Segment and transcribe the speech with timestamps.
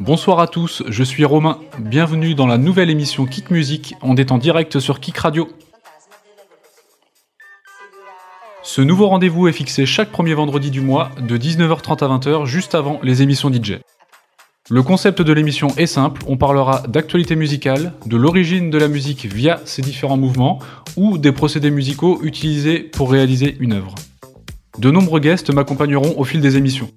[0.00, 1.58] Bonsoir à tous, je suis Romain.
[1.80, 3.96] Bienvenue dans la nouvelle émission Kick Music.
[4.00, 5.48] On est en direct sur Kick Radio.
[8.62, 12.76] Ce nouveau rendez-vous est fixé chaque premier vendredi du mois de 19h30 à 20h, juste
[12.76, 13.80] avant les émissions DJ.
[14.70, 19.26] Le concept de l'émission est simple, on parlera d'actualité musicale, de l'origine de la musique
[19.26, 20.60] via ses différents mouvements
[20.96, 23.96] ou des procédés musicaux utilisés pour réaliser une œuvre.
[24.78, 26.88] De nombreux guests m'accompagneront au fil des émissions.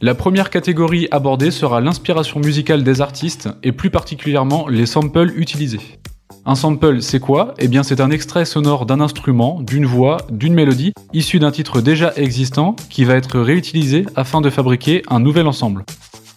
[0.00, 6.00] La première catégorie abordée sera l'inspiration musicale des artistes et plus particulièrement les samples utilisés.
[6.44, 7.54] Un sample, c'est quoi?
[7.58, 11.80] Eh bien, c'est un extrait sonore d'un instrument, d'une voix, d'une mélodie, issu d'un titre
[11.80, 15.84] déjà existant qui va être réutilisé afin de fabriquer un nouvel ensemble.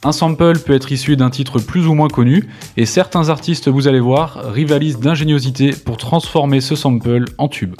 [0.03, 3.87] Un sample peut être issu d'un titre plus ou moins connu, et certains artistes, vous
[3.87, 7.75] allez voir, rivalisent d'ingéniosité pour transformer ce sample en tube.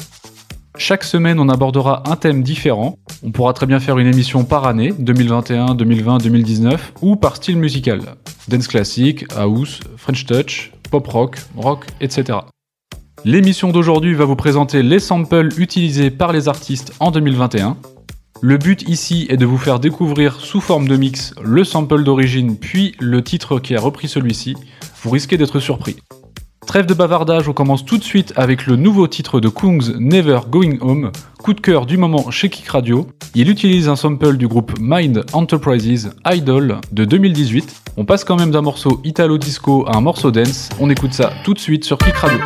[0.79, 2.99] Chaque semaine, on abordera un thème différent.
[3.23, 7.57] On pourra très bien faire une émission par année, 2021, 2020, 2019, ou par style
[7.57, 8.01] musical.
[8.47, 12.39] Dance classique, house, French touch, pop rock, rock, etc.
[13.25, 17.75] L'émission d'aujourd'hui va vous présenter les samples utilisés par les artistes en 2021.
[18.41, 22.55] Le but ici est de vous faire découvrir sous forme de mix le sample d'origine
[22.55, 24.55] puis le titre qui a repris celui-ci.
[25.01, 25.97] Vous risquez d'être surpris.
[26.67, 30.41] Trêve de bavardage, on commence tout de suite avec le nouveau titre de Kungs Never
[30.49, 33.07] Going Home, coup de cœur du moment chez Kick Radio.
[33.35, 37.83] Il utilise un sample du groupe Mind Enterprises Idol de 2018.
[37.95, 40.67] On passe quand même d'un morceau italo disco à un morceau dance.
[40.77, 42.39] On écoute ça tout de suite sur Kick Radio.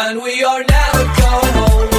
[0.00, 1.97] And we are never going home.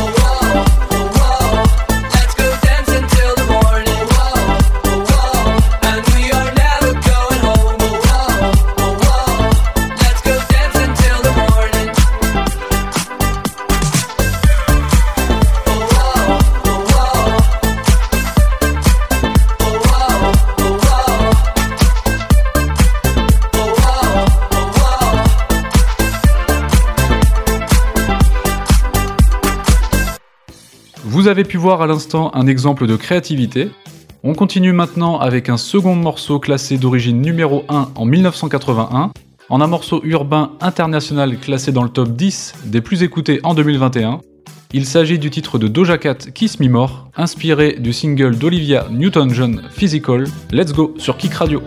[31.39, 33.69] Avez pu voir à l'instant un exemple de créativité.
[34.24, 39.12] On continue maintenant avec un second morceau classé d'origine numéro 1 en 1981,
[39.47, 44.19] en un morceau urbain international classé dans le top 10 des plus écoutés en 2021.
[44.74, 49.62] Il s'agit du titre de Doja Cat Kiss Me More, inspiré du single d'Olivia Newton-John
[49.71, 50.25] Physical.
[50.51, 51.62] Let's go sur Kick Radio.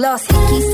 [0.00, 0.24] gloss.
[0.50, 0.69] He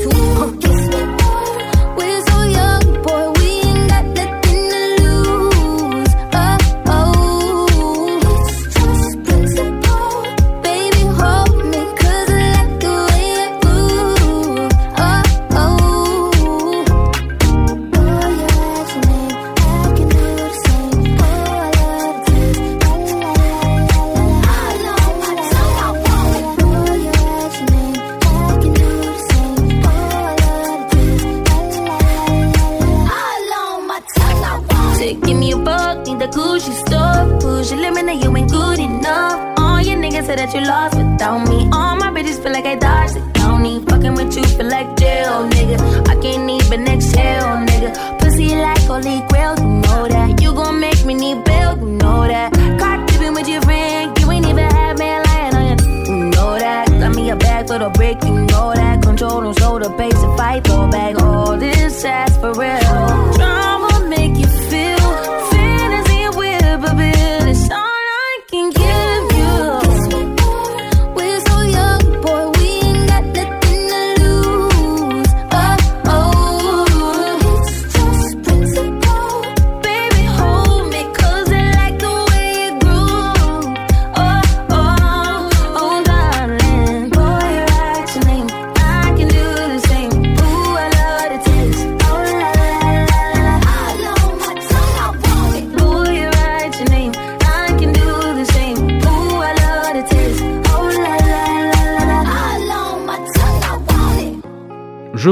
[38.07, 39.59] that you ain't good enough.
[39.59, 41.69] All your niggas say that you lost without me.
[41.73, 46.07] All my bitches feel like I don't need Fucking with you feel like jail, nigga.
[46.07, 48.19] I can't even exhale, nigga.
[48.19, 50.41] Pussy like holy grail, you know that.
[50.41, 52.53] You gon' make me need bail, you know that.
[52.79, 56.13] Caught dipping with your friend, you ain't even had man lying on you.
[56.13, 56.87] You know that.
[56.89, 59.01] Got me a bag for the break, you know that.
[59.01, 61.21] Control on shoulder, pace, and fight throw back.
[61.21, 63.33] All this ass for real.
[63.37, 63.86] Drama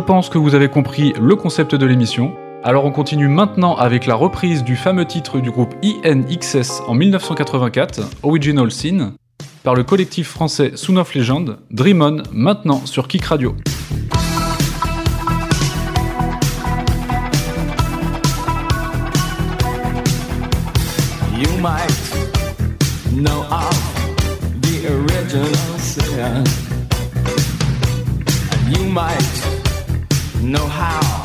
[0.06, 2.36] pense que vous avez compris le concept de l'émission.
[2.64, 8.02] Alors on continue maintenant avec la reprise du fameux titre du groupe INXS en 1984,
[8.22, 9.14] Original Sin,
[9.64, 13.56] par le collectif français Soon of Legend, Dream On, maintenant sur Kick Radio.
[21.34, 21.92] You might
[23.12, 23.44] know
[24.62, 25.66] the original
[30.46, 31.24] know how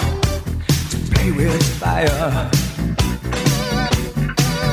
[0.90, 2.50] to play with fire.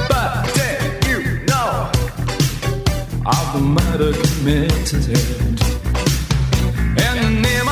[0.07, 1.91] But did you know
[3.25, 5.03] of the murder committed?
[7.05, 7.66] In the name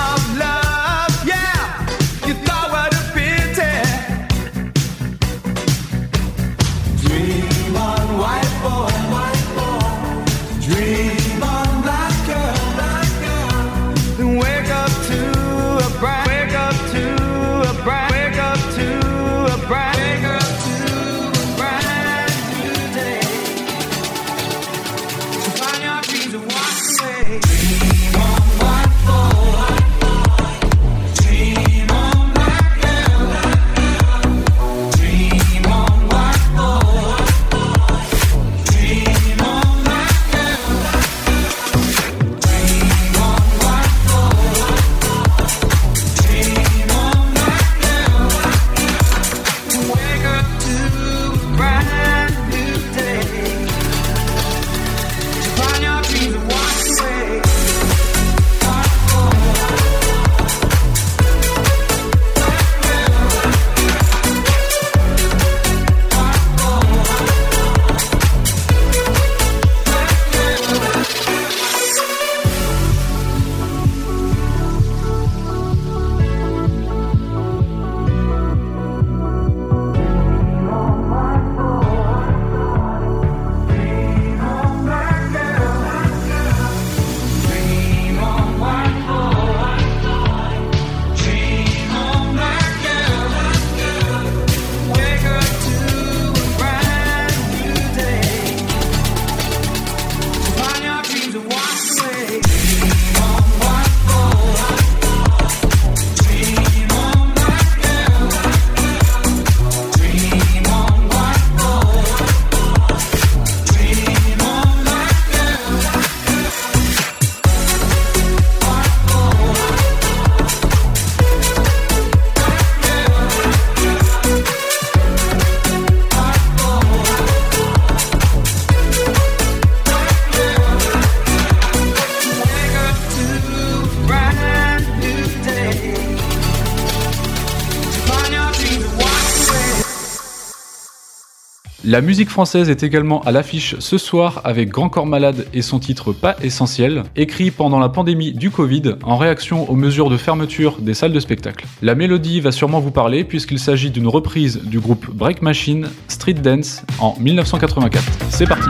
[141.88, 145.78] La musique française est également à l'affiche ce soir avec Grand Corps Malade et son
[145.78, 150.80] titre Pas Essentiel, écrit pendant la pandémie du Covid en réaction aux mesures de fermeture
[150.80, 151.68] des salles de spectacle.
[151.84, 156.34] La mélodie va sûrement vous parler puisqu'il s'agit d'une reprise du groupe Break Machine Street
[156.34, 158.04] Dance en 1984.
[158.32, 158.70] C'est parti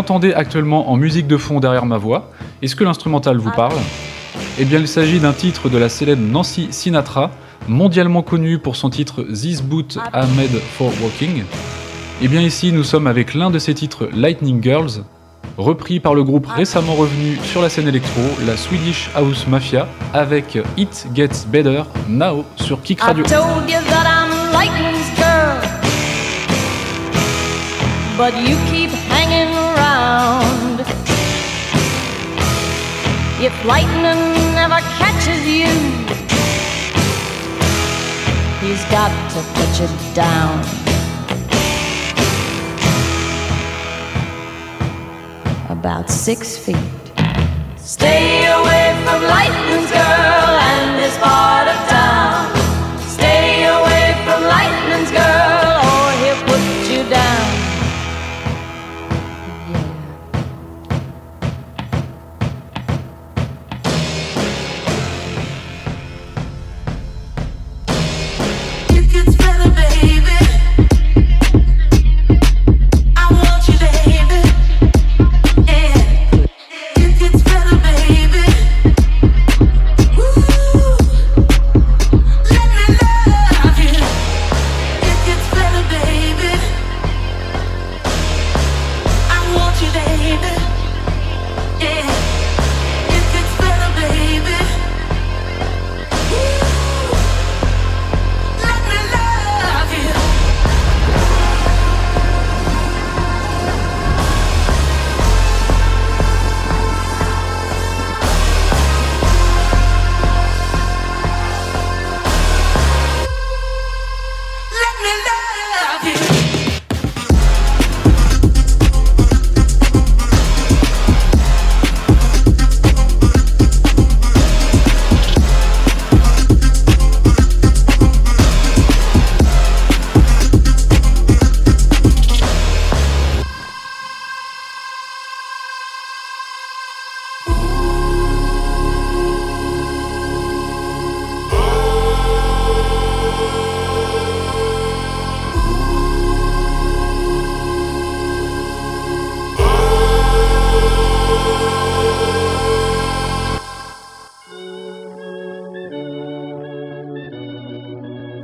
[0.00, 2.30] l'entendez actuellement en musique de fond derrière ma voix.
[2.62, 3.76] Est-ce que l'instrumental vous parle?
[4.58, 7.30] Eh bien, il s'agit d'un titre de la célèbre Nancy Sinatra,
[7.68, 11.44] mondialement connue pour son titre This Boot Made for Walking.
[12.22, 15.04] Eh bien, ici, nous sommes avec l'un de ses titres Lightning Girls,
[15.58, 20.58] repris par le groupe récemment revenu sur la scène électro, la Swedish House Mafia, avec
[20.78, 23.22] It Gets Better Now sur Kick Radio.
[28.20, 28.99] but you keep
[33.42, 35.72] If lightning never catches you,
[38.60, 40.60] he's got to put you down.
[45.70, 46.76] About six feet.
[47.78, 49.69] Stay away from lightning's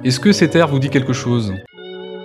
[0.07, 1.53] Est-ce que cet air vous dit quelque chose?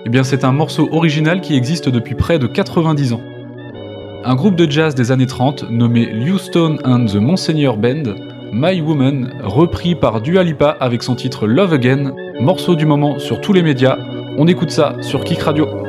[0.06, 3.20] Eh bien c'est un morceau original qui existe depuis près de 90 ans.
[4.22, 8.14] Un groupe de jazz des années 30 nommé Houston and the Monseigneur Band,
[8.52, 13.40] My Woman, repris par Dua Lipa avec son titre Love Again, morceau du moment sur
[13.40, 13.98] tous les médias.
[14.38, 15.81] On écoute ça sur Kick Radio.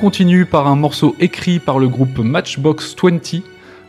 [0.00, 3.42] Continue par un morceau écrit par le groupe Matchbox 20,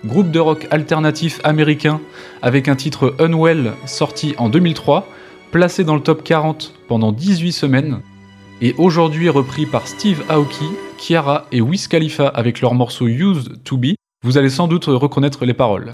[0.04, 2.02] groupe de rock alternatif américain
[2.42, 5.08] avec un titre Unwell sorti en 2003,
[5.52, 8.02] placé dans le top 40 pendant 18 semaines,
[8.62, 10.66] et aujourd'hui repris par Steve Aoki,
[10.98, 13.96] Kiara et Wiz Khalifa avec leur morceau Used to Be.
[14.22, 15.92] Vous allez sans doute reconnaître les paroles.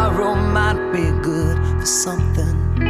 [0.00, 2.89] Tomorrow might be good for something.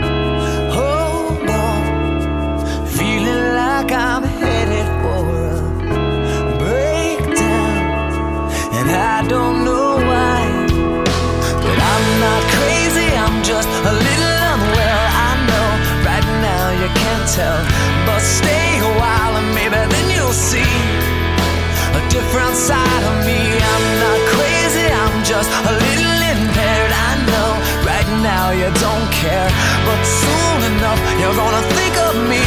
[29.22, 29.50] Care.
[29.86, 32.44] But soon enough, you're gonna think of me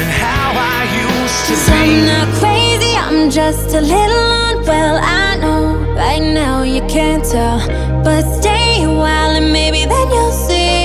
[0.00, 1.72] and how I used to be.
[1.80, 4.96] I'm not crazy, I'm just a little unwell.
[5.02, 5.62] I know
[6.02, 7.58] right now you can't tell.
[8.06, 10.84] But stay a while and maybe then you'll see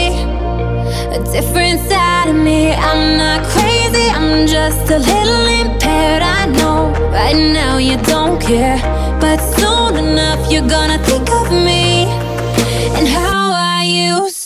[1.17, 2.71] a different side of me.
[2.89, 6.23] I'm not crazy, I'm just a little impaired.
[6.39, 6.79] I know
[7.19, 8.79] right now you don't care.
[9.23, 11.83] But soon enough, you're gonna think of me
[12.97, 14.38] and how I used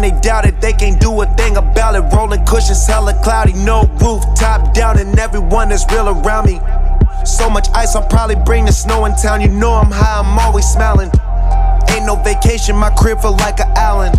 [0.00, 0.60] when they it.
[0.60, 2.14] they can't do a thing about it.
[2.14, 6.60] Rolling cushions, hella cloudy, no roof, top down, and everyone is real around me.
[7.24, 9.40] So much ice, I'll probably bring the snow in town.
[9.40, 11.10] You know I'm high, I'm always smiling.
[11.90, 14.16] Ain't no vacation, my crib feel like a island.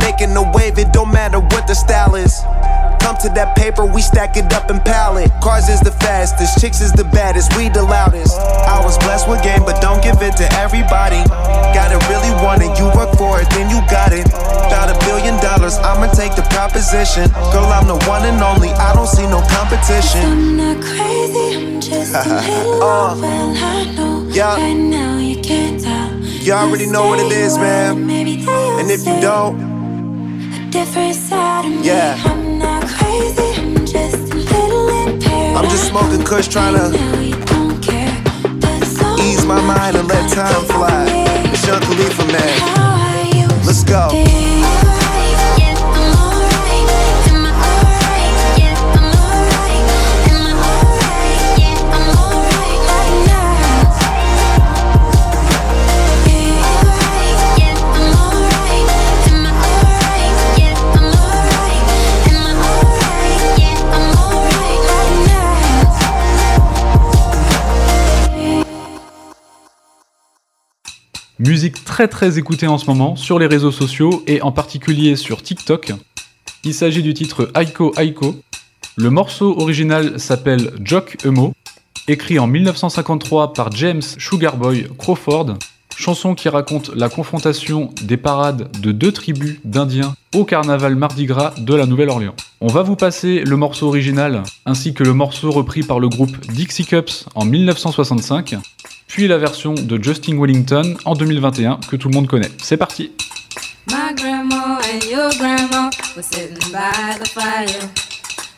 [0.00, 2.40] Making a wave, it don't matter what the style is.
[3.02, 5.28] Come to that paper, we stack it up and pallet.
[5.42, 8.38] Cars is the fastest, chicks is the baddest, we the loudest.
[8.38, 11.18] I was blessed with game, but don't give it to everybody.
[11.74, 14.30] Gotta really want it, you work for it, then you got it.
[14.70, 17.26] About a billion dollars, I'ma take the proposition.
[17.50, 20.22] Girl, I'm the one and only, I don't see no competition.
[20.22, 24.28] I'm not crazy, I'm just a little uh, well, I know.
[24.30, 24.54] Yeah.
[24.54, 26.22] Right now you can't tell.
[26.22, 28.08] You already know what it is, man.
[28.08, 29.71] And if you don't,
[30.72, 31.86] different side of me.
[31.86, 32.18] Yeah.
[32.24, 35.56] I'm not crazy, I'm just a little impaired.
[35.56, 36.88] I'm just smoking kush trying to
[39.20, 41.04] ease my mind and let time fly.
[41.62, 43.66] Sean Khalifa, man.
[43.66, 44.51] Let's go.
[71.92, 75.92] Très très écoutée en ce moment sur les réseaux sociaux et en particulier sur TikTok.
[76.64, 78.34] Il s'agit du titre Aiko Aiko.
[78.96, 81.52] Le morceau original s'appelle Jock Emo,
[82.08, 85.58] écrit en 1953 par James Sugarboy Crawford,
[85.94, 91.52] chanson qui raconte la confrontation des parades de deux tribus d'Indiens au carnaval Mardi Gras
[91.58, 92.34] de la Nouvelle-Orléans.
[92.62, 96.40] On va vous passer le morceau original ainsi que le morceau repris par le groupe
[96.52, 98.56] Dixie Cups en 1965
[99.12, 102.50] puis la version de Justin Wellington en 2021 que tout le monde connaît.
[102.62, 103.12] C'est parti
[103.86, 107.90] My grandma and your grandma were sitting by the fire.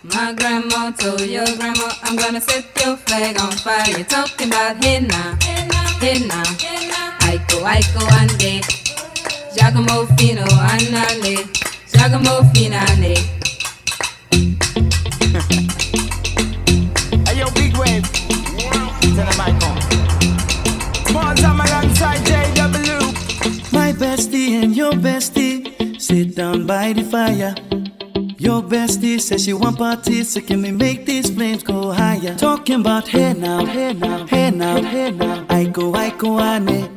[0.05, 3.90] My grandma told your grandma, I'm gonna set your flag on fire.
[3.90, 5.35] You're talking about hey now,
[6.01, 6.45] hey now,
[7.27, 8.62] Aiko, Aiko, ande.
[9.57, 11.49] Giacomo Fino, anale.
[11.93, 13.17] Giacomo Finale.
[17.27, 18.09] hey yo, big wave.
[19.17, 19.63] Tell them I
[26.05, 27.55] sit down by the fire.
[28.37, 32.35] Your bestie says she want parties, so can we make these flames go higher?
[32.35, 35.47] Talking about hey now, hey now, hey now, hey now.
[35.49, 36.95] I go, I go, ane.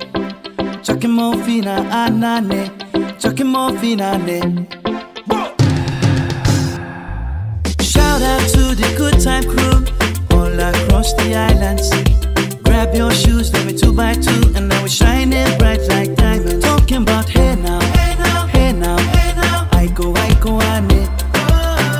[0.84, 2.70] Chucking more fina anane.
[3.18, 4.42] Chucking more finale.
[7.82, 9.78] Shout out to the good time crew
[10.36, 11.90] all across the islands.
[12.64, 16.66] Grab your shoes, let me two by two, and now we're shining bright like diamonds.
[16.66, 18.97] Talking about hey now, hey now, hey now.
[20.48, 21.10] I go, I go, I need.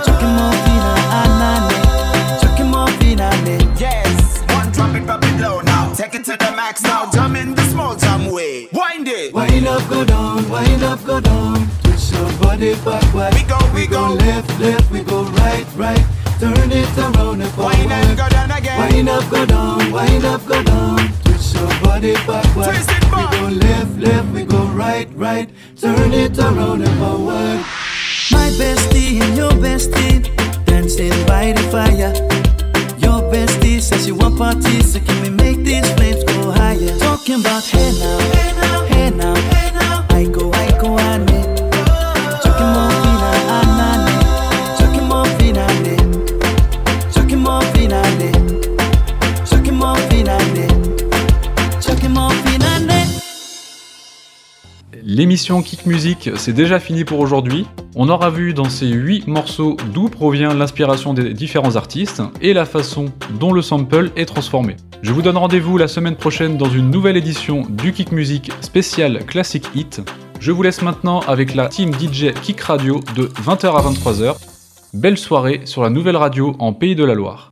[0.06, 2.42] Chucking more fina anane.
[2.42, 3.58] Chucking more finale.
[3.78, 5.94] Yes, one drop it, drop it low now.
[5.94, 7.12] Take it to the max now.
[7.12, 8.70] Jump in the small jam way.
[8.72, 9.34] Wind it.
[9.34, 11.68] Wind up, go down, wind up, go down.
[11.84, 13.34] Twist your body backward.
[13.34, 14.14] We go, we go.
[14.14, 16.06] left, left, we go right, right.
[16.40, 17.78] Turn it around and forward.
[17.78, 18.80] Wind and go down again.
[18.80, 21.12] Wind up, go down, wind up, go down.
[21.26, 22.66] Twist your body backward.
[22.66, 23.32] Twist it back.
[23.32, 25.50] We go left, left, we go right, right.
[25.76, 27.77] Turn it around and forward.
[28.38, 30.20] My bestie and your bestie
[30.66, 32.14] dancing by the fire.
[33.06, 36.96] Your bestie says you want parties, so can we make these flames go higher?
[37.00, 39.57] Talking about hey now, hey now, hey now,
[55.18, 57.66] L'émission Kick Music, c'est déjà fini pour aujourd'hui.
[57.96, 62.66] On aura vu dans ces 8 morceaux d'où provient l'inspiration des différents artistes et la
[62.66, 63.06] façon
[63.40, 64.76] dont le sample est transformé.
[65.02, 69.26] Je vous donne rendez-vous la semaine prochaine dans une nouvelle édition du Kick Music spécial
[69.26, 70.02] Classic Hit.
[70.40, 74.36] Je vous laisse maintenant avec la team DJ Kick Radio de 20h à 23h.
[74.94, 77.50] Belle soirée sur la nouvelle radio en Pays de la Loire.